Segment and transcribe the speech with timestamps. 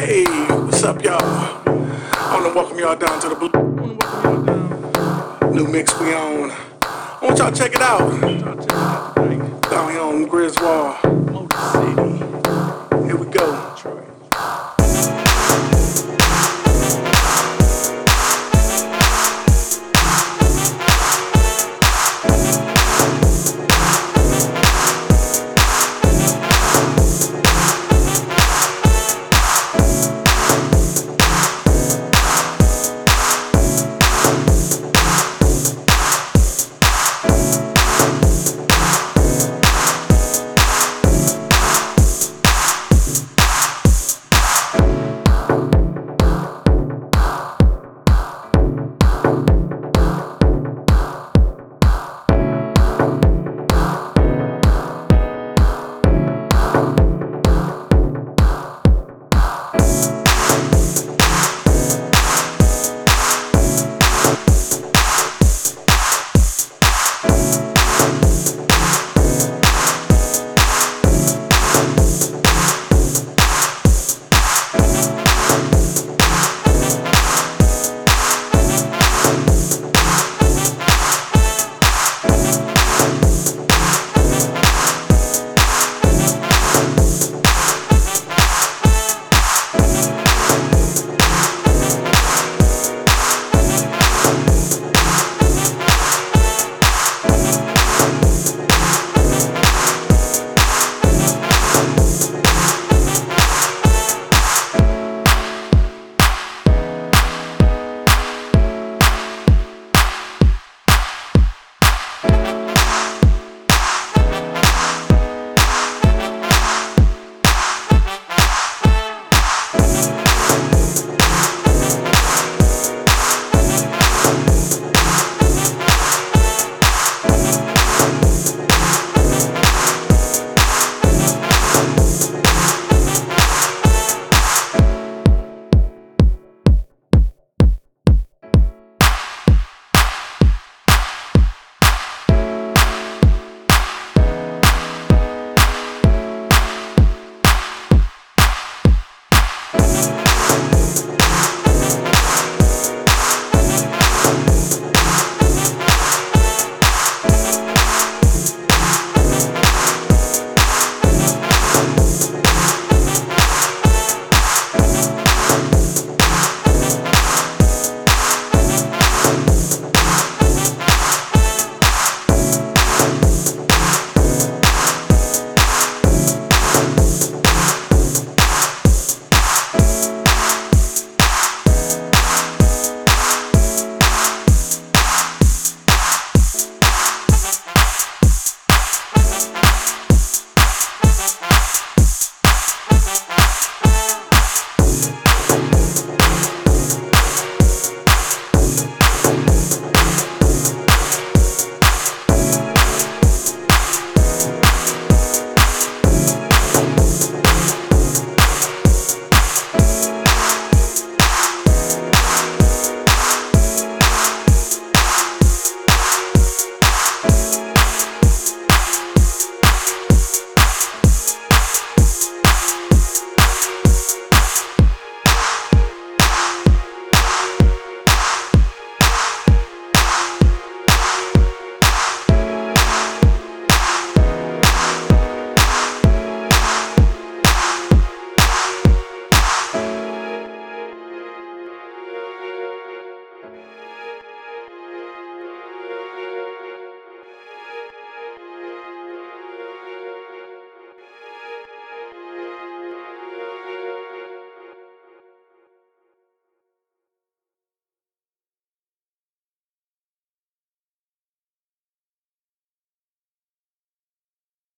[0.00, 1.20] Hey, what's up, y'all?
[1.20, 3.50] I want to welcome y'all down to the Blu.
[5.52, 6.50] New mix we on.
[6.50, 8.08] I want y'all to check it out.
[9.70, 12.09] Down here on Griswold.